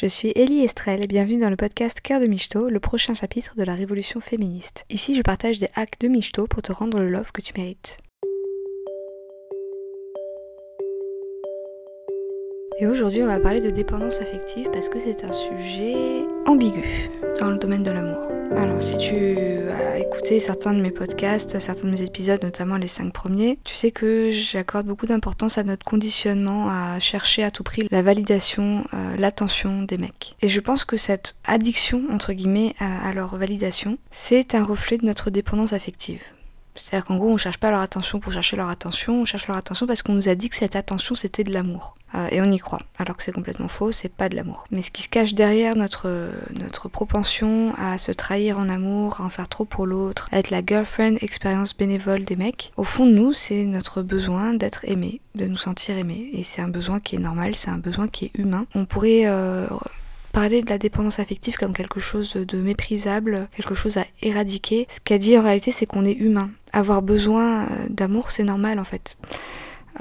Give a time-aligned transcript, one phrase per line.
[0.00, 3.56] Je suis Elie Estrelle et bienvenue dans le podcast Cœur de Michto, le prochain chapitre
[3.56, 4.84] de la révolution féministe.
[4.90, 7.98] Ici, je partage des hacks de Michto pour te rendre le love que tu mérites.
[12.80, 15.96] Et aujourd'hui, on va parler de dépendance affective parce que c'est un sujet
[16.46, 17.10] ambigu
[17.40, 18.28] dans le domaine de l'amour.
[18.56, 22.86] Alors, si tu as écouté certains de mes podcasts, certains de mes épisodes, notamment les
[22.86, 27.64] cinq premiers, tu sais que j'accorde beaucoup d'importance à notre conditionnement à chercher à tout
[27.64, 30.36] prix la validation, euh, l'attention des mecs.
[30.40, 35.06] Et je pense que cette addiction, entre guillemets, à leur validation, c'est un reflet de
[35.06, 36.22] notre dépendance affective.
[36.78, 39.56] C'est-à-dire qu'en gros, on cherche pas leur attention pour chercher leur attention, on cherche leur
[39.56, 41.94] attention parce qu'on nous a dit que cette attention c'était de l'amour.
[42.14, 44.64] Euh, et on y croit, alors que c'est complètement faux, c'est pas de l'amour.
[44.70, 49.24] Mais ce qui se cache derrière notre, notre propension à se trahir en amour, à
[49.24, 53.04] en faire trop pour l'autre, à être la girlfriend expérience bénévole des mecs, au fond
[53.04, 56.30] de nous, c'est notre besoin d'être aimé, de nous sentir aimé.
[56.32, 58.64] Et c'est un besoin qui est normal, c'est un besoin qui est humain.
[58.74, 59.66] On pourrait euh,
[60.40, 64.86] parler de la dépendance affective comme quelque chose de méprisable, quelque chose à éradiquer.
[64.88, 66.48] Ce qu'a dit en réalité, c'est qu'on est humain.
[66.72, 69.16] Avoir besoin euh, d'amour, c'est normal en fait.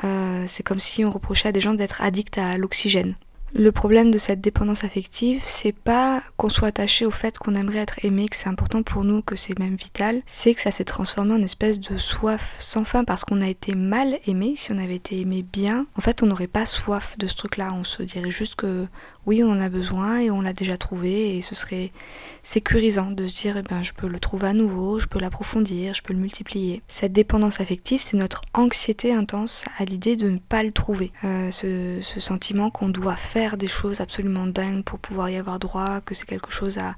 [0.04, 3.16] Euh, c'est comme si on reprochait à des gens d'être addicts à l'oxygène.
[3.54, 7.80] Le problème de cette dépendance affective, c'est pas qu'on soit attaché au fait qu'on aimerait
[7.80, 10.84] être aimé, que c'est important pour nous, que c'est même vital, c'est que ça s'est
[10.84, 14.54] transformé en espèce de soif sans fin parce qu'on a été mal aimé.
[14.58, 17.74] Si on avait été aimé bien, en fait, on n'aurait pas soif de ce truc-là.
[17.74, 18.86] On se dirait juste que
[19.28, 21.92] oui, on en a besoin et on l'a déjà trouvé et ce serait
[22.44, 25.94] sécurisant de se dire, eh ben, je peux le trouver à nouveau, je peux l'approfondir,
[25.94, 26.82] je peux le multiplier.
[26.88, 31.12] Cette dépendance affective, c'est notre anxiété intense à l'idée de ne pas le trouver.
[31.26, 36.00] Euh, ce, sentiment qu'on doit faire des choses absolument dingues pour pouvoir y avoir droit,
[36.02, 36.96] que c'est quelque chose à,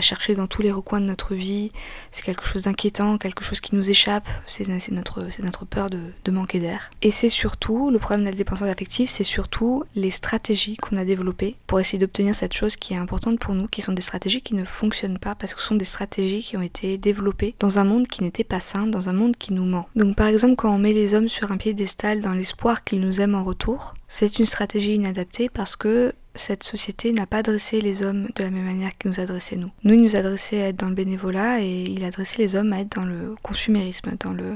[0.00, 1.72] chercher dans tous les recoins de notre vie,
[2.10, 6.30] c'est quelque chose d'inquiétant, quelque chose qui nous échappe, c'est notre, notre peur de, de
[6.30, 6.90] manquer d'air.
[7.02, 11.04] Et c'est surtout, le problème de la dépendance affective, c'est surtout les stratégies qu'on a
[11.04, 14.40] développées pour essayer d'obtenir cette chose qui est importante pour nous, qui sont des stratégies
[14.40, 17.78] qui ne fonctionnent pas parce que ce sont des stratégies qui ont été développées dans
[17.78, 19.86] un monde qui n'était pas sain, dans un monde qui nous ment.
[19.94, 23.20] Donc par exemple quand on met les hommes sur un piédestal dans l'espoir qu'ils nous
[23.20, 28.02] aiment en retour, c'est une stratégie inadaptée parce que cette société n'a pas dressé les
[28.02, 29.70] hommes de la même manière qu'il nous adressait nous.
[29.84, 32.80] Nous, il nous adressait à être dans le bénévolat et il adressait les hommes à
[32.80, 34.54] être dans le consumérisme, dans le,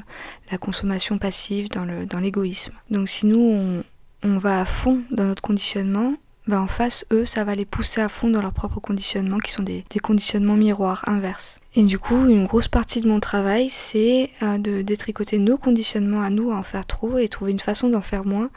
[0.50, 1.84] la consommation passive, dans
[2.20, 2.72] l'égoïsme.
[2.90, 3.84] Dans Donc si nous, on,
[4.24, 6.14] on va à fond dans notre conditionnement,
[6.46, 9.52] ben en face, eux, ça va les pousser à fond dans leurs propres conditionnements qui
[9.52, 11.60] sont des, des conditionnements miroirs, inverses.
[11.76, 16.20] Et du coup, une grosse partie de mon travail, c'est euh, de détricoter nos conditionnements
[16.20, 18.50] à nous, à en faire trop et trouver une façon d'en faire moins,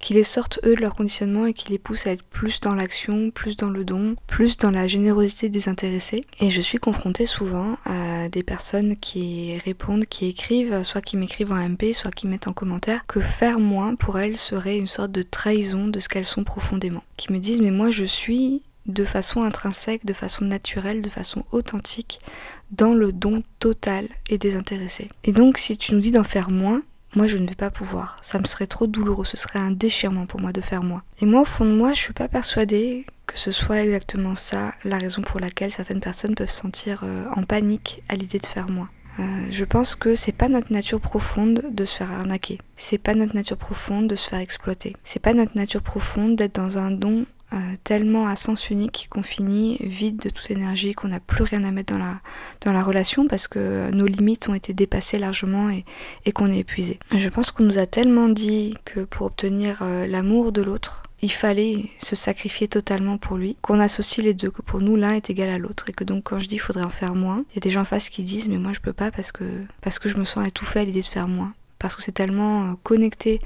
[0.00, 2.74] qui les sortent eux de leur conditionnement et qui les pousse à être plus dans
[2.74, 6.24] l'action, plus dans le don, plus dans la générosité désintéressée.
[6.40, 11.52] Et je suis confrontée souvent à des personnes qui répondent, qui écrivent, soit qui m'écrivent
[11.52, 15.12] en MP, soit qui mettent en commentaire, que faire moins pour elles serait une sorte
[15.12, 17.04] de trahison de ce qu'elles sont profondément.
[17.16, 21.44] Qui me disent mais moi je suis de façon intrinsèque, de façon naturelle, de façon
[21.52, 22.20] authentique,
[22.70, 25.08] dans le don total et désintéressé.
[25.24, 26.82] Et donc si tu nous dis d'en faire moins,
[27.14, 28.16] moi je ne vais pas pouvoir.
[28.22, 31.02] Ça me serait trop douloureux, ce serait un déchirement pour moi de faire moins.
[31.20, 34.74] Et moi au fond de moi, je suis pas persuadée que ce soit exactement ça
[34.84, 38.46] la raison pour laquelle certaines personnes peuvent se sentir euh, en panique à l'idée de
[38.46, 38.90] faire moins.
[39.18, 42.58] Euh, je pense que c'est pas notre nature profonde de se faire arnaquer.
[42.76, 44.94] C'est pas notre nature profonde de se faire exploiter.
[45.04, 49.22] C'est pas notre nature profonde d'être dans un don euh, tellement à sens unique qu'on
[49.22, 52.20] finit vide de toute énergie, qu'on n'a plus rien à mettre dans la,
[52.62, 55.84] dans la relation parce que nos limites ont été dépassées largement et,
[56.24, 56.98] et qu'on est épuisé.
[57.14, 61.32] Je pense qu'on nous a tellement dit que pour obtenir euh, l'amour de l'autre, il
[61.32, 65.30] fallait se sacrifier totalement pour lui, qu'on associe les deux, que pour nous l'un est
[65.30, 67.54] égal à l'autre et que donc quand je dis il faudrait en faire moins, il
[67.56, 69.44] y a des gens en face qui disent mais moi je peux pas parce que
[69.80, 72.64] parce que je me sens étouffée à l'idée de faire moins parce que c'est tellement
[72.64, 73.40] euh, connecté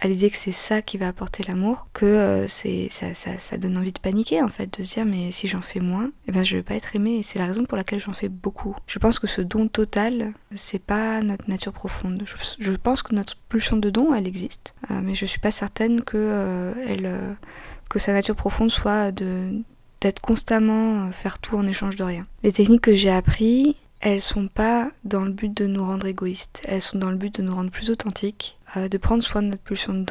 [0.00, 3.58] à l'idée que c'est ça qui va apporter l'amour, que euh, c'est ça, ça, ça,
[3.58, 6.32] donne envie de paniquer en fait, de se dire mais si j'en fais moins, eh
[6.32, 7.18] ben je vais pas être aimée.
[7.18, 8.74] Et c'est la raison pour laquelle j'en fais beaucoup.
[8.86, 12.22] Je pense que ce don total, c'est pas notre nature profonde.
[12.58, 16.02] Je, pense que notre pulsion de don, elle existe, euh, mais je suis pas certaine
[16.02, 17.36] que euh, elle,
[17.88, 19.62] que sa nature profonde soit de
[20.00, 22.26] d'être constamment faire tout en échange de rien.
[22.42, 26.62] Les techniques que j'ai appris, elles sont pas dans le but de nous rendre égoïstes,
[26.66, 29.48] elles sont dans le but de nous rendre plus authentiques, euh, de prendre soin de
[29.48, 30.06] notre pulsion de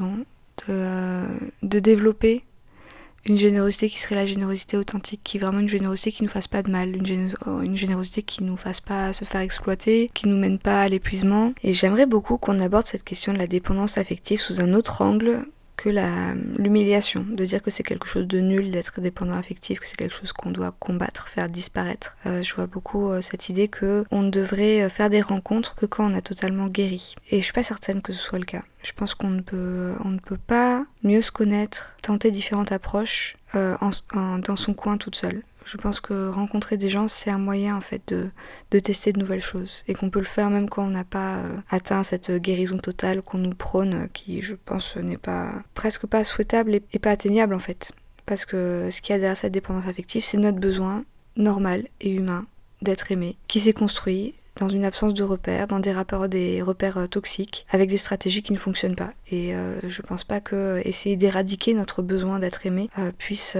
[0.70, 2.44] euh, de développer
[3.26, 6.48] une générosité qui serait la générosité authentique, qui est vraiment une générosité qui nous fasse
[6.48, 7.28] pas de mal, une, géné
[7.64, 11.54] une générosité qui nous fasse pas se faire exploiter, qui nous mène pas à l'épuisement.
[11.64, 15.44] Et j'aimerais beaucoup qu'on aborde cette question de la dépendance affective sous un autre angle
[15.80, 15.90] que
[16.62, 20.14] l'humiliation, de dire que c'est quelque chose de nul d'être dépendant affectif, que c'est quelque
[20.14, 22.18] chose qu'on doit combattre, faire disparaître.
[22.26, 25.76] Euh, je vois beaucoup euh, cette idée que on ne devrait euh, faire des rencontres
[25.76, 27.16] que quand on a totalement guéri.
[27.31, 28.64] Et je suis pas certaine que ce soit le cas.
[28.84, 33.38] Je pense qu'on ne peut, on ne peut pas mieux se connaître, tenter différentes approches
[33.54, 35.44] dans son coin toute seule.
[35.69, 38.01] Je pense que rencontrer des gens, c'est un moyen en fait
[38.71, 41.44] de, tester de nouvelles choses et qu'on peut le faire même quand on n'a pas
[41.44, 46.24] euh, atteint cette guérison totale qu'on nous prône, qui je pense n'est pas presque pas
[46.24, 47.92] souhaitable et, et pas atteignable en fait.
[48.25, 51.06] Parce que ce qu'il y a derrière cette dépendance affective, c'est notre besoin
[51.36, 52.48] normal et humain
[52.81, 56.98] d'être aimé, qui s'est construit dans une absence de repères, dans des, rapports, des repères
[56.98, 59.12] euh, toxiques, avec des stratégies qui ne fonctionnent pas.
[59.31, 63.56] Et euh, je pense pas que essayer d'éradiquer notre besoin d'être aimé euh, puisse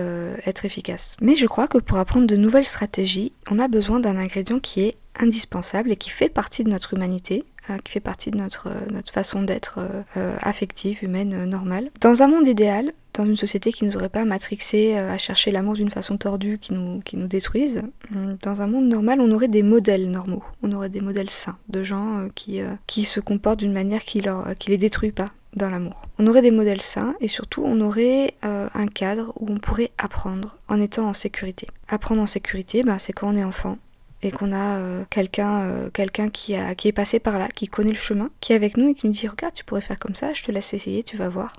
[0.46, 1.16] être efficace.
[1.22, 4.82] Mais je crois que pour apprendre de nouvelles stratégies, on a besoin d'un ingrédient qui
[4.82, 7.46] est indispensable et qui fait partie de notre humanité,
[7.84, 9.80] qui fait partie de notre, notre façon d'être
[10.16, 11.90] affective, humaine, normale.
[12.02, 15.18] Dans un monde idéal, dans une société qui ne nous aurait pas matrixé euh, à
[15.18, 17.82] chercher l'amour d'une façon tordue qui nous, qui nous détruise,
[18.16, 21.58] hum, dans un monde normal, on aurait des modèles normaux, on aurait des modèles sains,
[21.70, 25.12] de gens euh, qui, euh, qui se comportent d'une manière qui, leur, qui les détruit
[25.12, 26.04] pas dans l'amour.
[26.20, 30.60] On aurait des modèles sains et surtout on aurait un cadre où on pourrait apprendre
[30.68, 31.68] en étant en sécurité.
[31.88, 33.80] Apprendre en sécurité, bah, c'est quand on est enfant,
[34.22, 37.68] et qu'on a euh, quelqu'un euh, quelqu'un qui, a, qui est passé par là, qui
[37.68, 40.00] connaît le chemin, qui est avec nous et qui nous dit regarde tu pourrais faire
[40.00, 41.56] comme ça, je te laisse essayer, tu vas voir.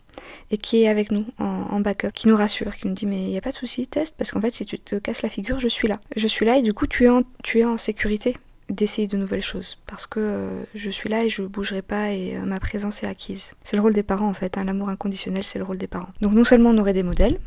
[0.50, 3.28] Et qui est avec nous en, backup, qui nous rassure, qui nous dit mais il
[3.28, 5.58] n'y a pas de souci, teste, parce qu'en fait si tu te casses la figure,
[5.58, 6.00] je suis là.
[6.16, 8.36] Je suis là et du coup tu es en, tu es en sécurité
[8.68, 12.38] d'essayer de nouvelles choses parce que euh, je suis là et je bougerai pas et
[12.38, 13.54] ma présence est acquise.
[13.62, 14.64] C'est le rôle des parents en fait, hein.
[14.64, 16.10] l'amour inconditionnel c'est le rôle des parents.
[16.20, 17.40] Donc non seulement on aurait des modèles,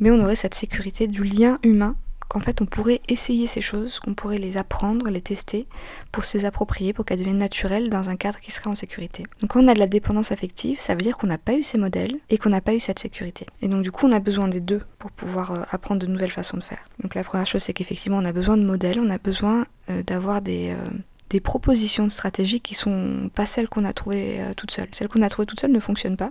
[0.00, 1.96] mais on aurait cette sécurité du lien humain
[2.28, 5.66] qu'en fait on pourrait essayer ces choses, qu'on pourrait les apprendre, les tester,
[6.12, 9.24] pour se les approprier, pour qu'elles deviennent naturelles dans un cadre qui serait en sécurité.
[9.40, 11.62] Donc quand on a de la dépendance affective, ça veut dire qu'on n'a pas eu
[11.62, 13.46] ces modèles et qu'on n'a pas eu cette sécurité.
[13.62, 16.30] Et donc du coup on a besoin des deux pour pouvoir euh, apprendre de nouvelles
[16.30, 16.84] façons de faire.
[17.02, 20.02] Donc la première chose c'est qu'effectivement on a besoin de modèles, on a besoin euh,
[20.02, 20.98] d'avoir des, euh,
[21.30, 24.88] des propositions de stratégie qui sont pas celles qu'on a trouvées euh, toutes seules.
[24.92, 26.30] Celles qu'on a trouvées toutes seules ne fonctionnent pas.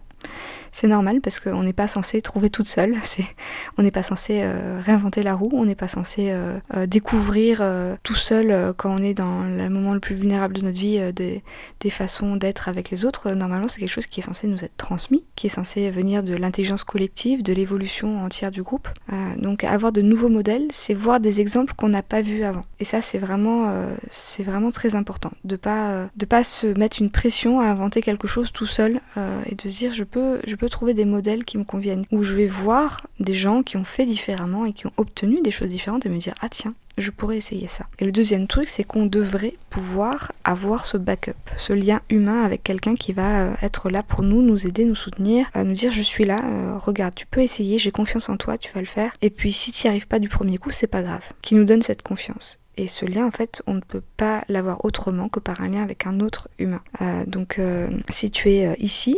[0.72, 2.96] C'est normal parce qu'on n'est pas censé trouver toute seule.
[3.78, 5.52] on n'est pas censé euh, réinventer la roue.
[5.54, 7.64] On n'est pas censé euh, découvrir
[8.04, 11.44] tout seul quand on est dans le moment le plus vulnérable de notre vie des,
[11.80, 13.32] des, façons d'être avec les autres.
[13.32, 16.36] Normalement, c'est quelque chose qui est censé nous être transmis, qui est censé venir de
[16.36, 18.90] l'intelligence collective, de l'évolution entière du groupe.
[19.38, 22.66] donc, avoir de nouveaux modèles, c'est voir des exemples qu'on n'a pas vus avant.
[22.80, 25.31] Et ça, c'est vraiment, c'est vraiment très important.
[25.44, 29.00] De pas, euh, de pas se mettre une pression à inventer quelque chose tout seul
[29.18, 32.04] euh, et de se dire je peux, je peux trouver des modèles qui me conviennent.
[32.12, 35.51] Où je vais voir des gens qui ont fait différemment et qui ont obtenu des
[35.51, 37.86] choses différentes et me dire ah tiens, je pourrais essayer ça.
[38.00, 42.63] Et le deuxième truc, c'est qu'on devrait pouvoir avoir ce backup, ce lien humain avec
[42.63, 46.01] quelqu'un qui va euh, être là pour nous, nous aider, nous soutenir, nous dire je
[46.01, 49.16] suis là, regarde, tu peux essayer, j'ai confiance en toi, tu vas le faire.
[49.22, 51.24] Et puis si tu n'y arrives pas du premier coup, c'est pas grave.
[51.42, 52.60] Qui nous donne cette confiance.
[52.78, 55.82] Et ce lien, en fait, on ne peut pas l'avoir autrement que par un lien
[55.82, 56.82] avec un autre humain.
[57.02, 59.18] Euh, donc, euh, si tu es euh, ici,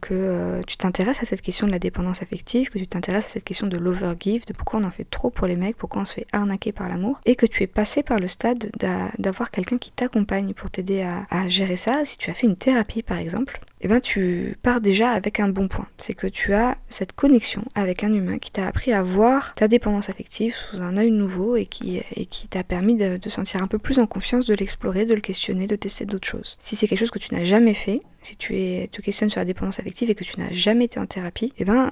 [0.00, 3.44] que tu t'intéresses à cette question de la dépendance affective, que tu t'intéresses à cette
[3.44, 6.14] question de l'overgive, de pourquoi on en fait trop pour les mecs, pourquoi on se
[6.14, 8.70] fait arnaquer par l'amour, et que tu es passé par le stade
[9.18, 12.56] d'avoir quelqu'un qui t'accompagne pour t'aider à, à gérer ça, si tu as fait une
[12.56, 15.86] thérapie par exemple, eh ben tu pars déjà avec un bon point.
[15.98, 19.68] C'est que tu as cette connexion avec un humain qui t'a appris à voir ta
[19.68, 23.62] dépendance affective sous un œil nouveau et qui, et qui t'a permis de te sentir
[23.62, 26.56] un peu plus en confiance, de l'explorer, de le questionner, de tester d'autres choses.
[26.60, 29.40] Si c'est quelque chose que tu n'as jamais fait, si tu es, te questionnes sur
[29.40, 31.90] la dépendance affective et que tu n'as jamais été en thérapie, eh ben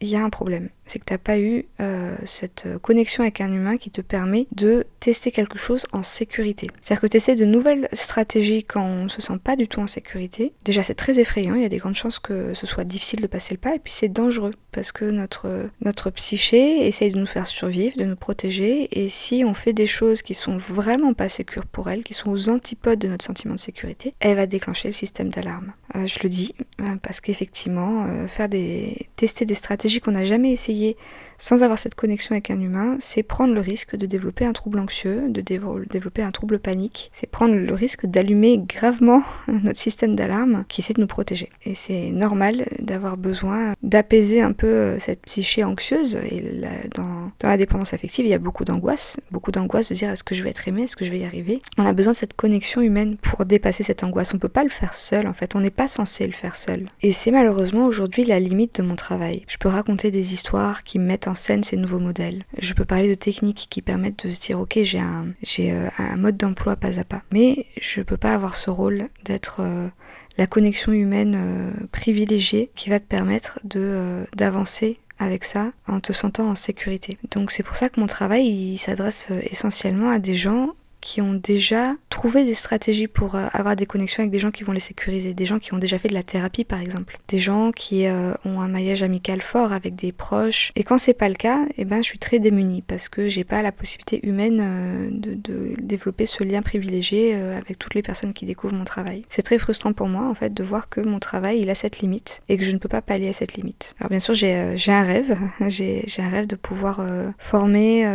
[0.00, 0.68] il y a un problème.
[0.84, 4.46] C'est que tu n'as pas eu euh, cette connexion avec un humain qui te permet
[4.52, 6.70] de tester quelque chose en sécurité.
[6.80, 9.80] C'est-à-dire que tu essaies de nouvelles stratégies quand on ne se sent pas du tout
[9.80, 10.52] en sécurité.
[10.64, 13.26] Déjà, c'est très effrayant, il y a des grandes chances que ce soit difficile de
[13.26, 17.26] passer le pas, et puis c'est dangereux parce que notre, notre psyché essaye de nous
[17.26, 21.28] faire survivre, de nous protéger, et si on fait des choses qui sont vraiment pas
[21.28, 24.88] sécures pour elle, qui sont aux antipodes de notre sentiment de sécurité, elle va déclencher
[24.88, 25.72] le système d'alarme.
[25.94, 30.50] Euh, je le dis euh, parce qu'effectivement, faire des, tester des stratégies qu'on n'a jamais
[30.52, 30.96] essayé
[31.38, 34.78] sans avoir cette connexion avec un humain, c'est prendre le risque de développer un trouble
[34.78, 37.10] anxieux, de développer un trouble panique.
[37.12, 41.50] C'est prendre le risque d'allumer gravement notre système d'alarme qui essaie de nous protéger.
[41.64, 46.16] Et c'est normal d'avoir besoin d'apaiser un peu euh, cette psyché anxieuse.
[46.30, 46.62] Et
[46.94, 49.20] dans, la dépendance affective, il y a beaucoup d'angoisse.
[49.30, 51.24] Beaucoup d'angoisse de dire est-ce que je vais être aimé, est-ce que je vais y
[51.24, 51.60] arriver?
[51.78, 54.32] On a besoin de cette connexion humaine pour dépasser cette angoisse.
[54.34, 55.54] On peut pas le faire seul en fait.
[55.56, 56.86] On n'est pas censé le faire seul.
[57.02, 59.44] Et c'est malheureusement aujourd'hui la limite de mon travail.
[59.48, 62.44] Je peux raconter des histoires qui mettent en scène ces nouveaux modèles.
[62.58, 65.88] Je peux parler de techniques qui permettent de se dire ok j'ai un, j'ai euh,
[65.98, 67.22] un mode d'emploi pas à pas.
[67.32, 69.88] Mais je peux pas avoir ce rôle d'être euh,
[70.36, 76.48] la connexion humaine privilégiée qui va te permettre de d'avancer avec ça en te sentant
[76.48, 77.18] en sécurité.
[77.30, 80.74] Donc c'est pour ça que mon travail il s'adresse essentiellement à des gens
[81.04, 84.64] qui ont déjà trouvé des stratégies pour euh, avoir des connexions avec des gens qui
[84.64, 87.38] vont les sécuriser, des gens qui ont déjà fait de la thérapie par exemple, des
[87.38, 90.72] gens qui euh, ont un maillage amical fort avec des proches.
[90.76, 93.44] Et quand c'est pas le cas, eh ben je suis très démunie parce que j'ai
[93.44, 98.46] pas la possibilité humaine euh, de, développer ce lien privilégié avec toutes les personnes qui
[98.46, 99.26] découvrent mon travail.
[99.28, 101.98] C'est très frustrant pour moi en fait de voir que mon travail il a cette
[101.98, 103.94] limite et que je ne peux pas pallier à cette limite.
[104.00, 105.36] Alors bien sûr j'ai un rêve,
[105.68, 107.04] j'ai un rêve de pouvoir
[107.38, 108.08] former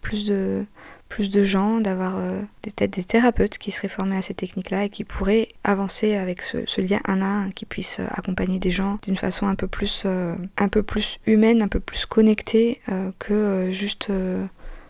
[0.00, 0.64] plus de
[1.10, 4.88] plus de gens, d'avoir euh, peut-être des thérapeutes qui seraient formés à ces techniques-là et
[4.88, 8.98] qui pourraient avancer avec ce, lien un à un, qui puissent euh, accompagner des gens
[9.02, 12.80] d'une façon un peu plus, euh, un peu plus humaine, un peu plus connectée
[13.18, 14.10] que juste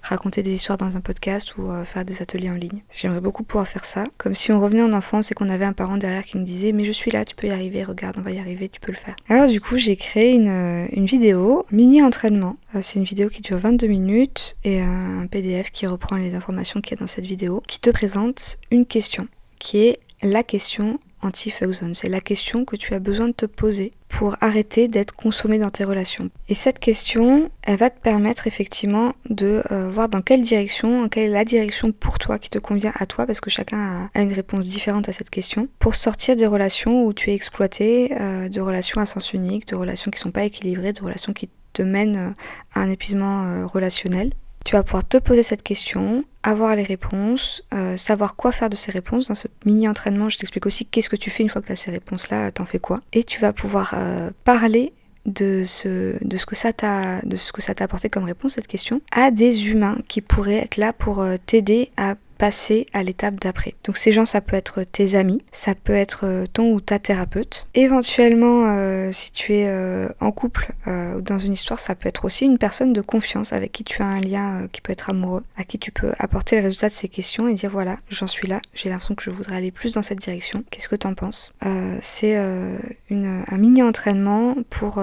[0.02, 2.82] raconter des histoires dans un podcast ou euh, faire des ateliers en ligne.
[2.90, 5.72] J'aimerais beaucoup pouvoir faire ça, comme si on revenait en enfance et qu'on avait un
[5.72, 8.22] parent derrière qui nous disait mais je suis là, tu peux y arriver, regarde, on
[8.22, 9.16] va y arriver, tu peux le faire.
[9.28, 12.56] Alors du coup j'ai créé une, euh, une vidéo, mini entraînement.
[12.74, 16.80] Euh, c'est une vidéo qui dure 22 minutes et un PDF qui reprend les informations
[16.80, 19.28] qu'il y a dans cette vidéo, qui te présente une question,
[19.58, 21.94] qui est la question anti-fuck zone.
[21.94, 25.70] C'est la question que tu as besoin de te poser pour arrêter d'être consommé dans
[25.70, 26.30] tes relations.
[26.48, 31.30] Et cette question, elle va te permettre effectivement de euh, voir dans quelle direction, quelle
[31.30, 34.32] est la direction pour toi qui te convient à toi, parce que chacun a, une
[34.32, 38.60] réponse différente à cette question, pour sortir des relations où tu es exploité, euh, de
[38.60, 42.16] relations à sens unique, de relations qui sont pas équilibrées, de relations qui te mènent
[42.16, 42.30] euh,
[42.74, 44.32] à un épuisement relationnel.
[44.64, 48.76] Tu vas pouvoir te poser cette question, avoir les réponses, euh, savoir quoi faire de
[48.76, 49.28] ces réponses.
[49.28, 51.72] Dans ce mini entraînement, je t'explique aussi qu'est-ce que tu fais une fois que tu
[51.72, 53.00] as ces réponses-là, t'en fais quoi.
[53.12, 54.92] Et tu vas pouvoir euh, parler
[55.26, 59.02] de ce, que ça t'a de ce que ça t'a apporté comme réponse cette question
[59.12, 63.74] à des humains qui pourraient être là pour euh, t'aider à passer à l'étape d'après.
[63.84, 66.98] Donc ces gens, ça peut être tes amis, ça peut être euh, ton ou ta
[66.98, 67.66] thérapeute.
[67.74, 72.24] Éventuellement, euh, si tu es euh, en couple ou dans une histoire, ça peut être
[72.24, 75.44] aussi une personne de confiance avec qui tu as un lien qui peut être amoureux,
[75.56, 78.48] à qui tu peux apporter le résultat de ces questions et dire voilà, j'en suis
[78.48, 80.64] là, j'ai l'impression que je voudrais aller plus dans cette direction.
[80.70, 81.52] Qu'est-ce que t'en penses?
[82.00, 85.02] C'est un mini entraînement pour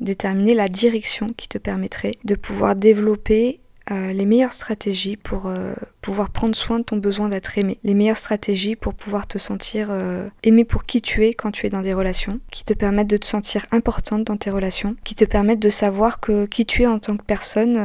[0.00, 5.72] déterminer la direction qui te permettrait de pouvoir développer euh, les meilleures stratégies pour euh,
[6.02, 9.88] pouvoir prendre soin de ton besoin d'être aimé, les meilleures stratégies pour pouvoir te sentir
[9.90, 13.08] euh, aimé pour qui tu es quand tu es dans des relations, qui te permettent
[13.08, 16.82] de te sentir importante dans tes relations, qui te permettent de savoir que qui tu
[16.82, 17.78] es en tant que personne,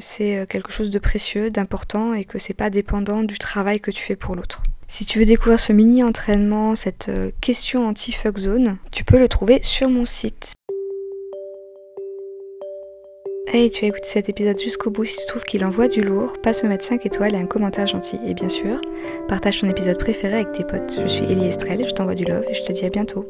[0.00, 4.02] c'est quelque chose de précieux, d'important et que c'est pas dépendant du travail que tu
[4.02, 4.62] fais pour l'autre.
[4.88, 9.60] Si tu veux découvrir ce mini entraînement, cette question anti-fuck zone, tu peux le trouver
[9.62, 10.54] sur mon site
[13.48, 15.04] Hey, tu as écouté cet épisode jusqu'au bout.
[15.04, 17.86] Si tu trouves qu'il envoie du lourd, passe me mettre 5 étoiles et un commentaire
[17.86, 18.18] gentil.
[18.26, 18.80] Et bien sûr,
[19.28, 20.98] partage ton épisode préféré avec tes potes.
[21.00, 23.24] Je suis Elie Estrelle, je t'envoie du love et je te dis à bientôt.